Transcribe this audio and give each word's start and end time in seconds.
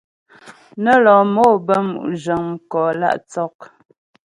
Nə́ 0.83 0.97
lɔ 1.03 1.15
mò 1.35 1.47
bə́ 1.65 1.79
mu' 1.89 2.05
zhəŋ 2.21 2.43
mkò 2.53 2.81
lǎ' 2.99 3.19
tsɔk. 3.29 3.57